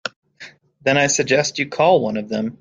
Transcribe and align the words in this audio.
Then 0.81 0.97
I 0.97 1.05
suggest 1.05 1.59
you 1.59 1.69
call 1.69 2.01
one 2.01 2.17
of 2.17 2.27
them. 2.27 2.49